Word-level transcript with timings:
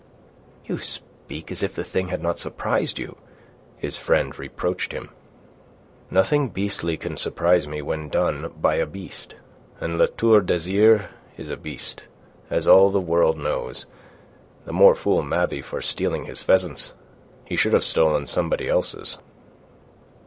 "You 0.65 0.79
speak 0.79 1.51
as 1.51 1.61
if 1.61 1.75
the 1.75 1.83
thing 1.83 2.07
had 2.07 2.23
not 2.23 2.39
surprised 2.39 2.97
you," 2.97 3.17
his 3.77 3.97
friend 3.97 4.35
reproached 4.39 4.93
him. 4.93 5.11
"Nothing 6.09 6.49
beastly 6.49 6.97
can 6.97 7.17
surprise 7.17 7.67
me 7.67 7.83
when 7.83 8.09
done 8.09 8.51
by 8.59 8.77
a 8.77 8.87
beast. 8.87 9.35
And 9.79 9.99
La 9.99 10.07
Tour 10.07 10.41
d'Azyr 10.41 11.05
is 11.37 11.51
a 11.51 11.55
beast, 11.55 12.05
as 12.49 12.65
all 12.65 12.89
the 12.89 12.99
world 12.99 13.37
knows. 13.37 13.85
The 14.65 14.73
more 14.73 14.95
fool 14.95 15.21
Mabey 15.21 15.61
for 15.61 15.83
stealing 15.83 16.25
his 16.25 16.41
pheasants. 16.41 16.93
He 17.45 17.55
should 17.55 17.73
have 17.73 17.83
stolen 17.83 18.25
somebody 18.25 18.67
else's." 18.67 19.19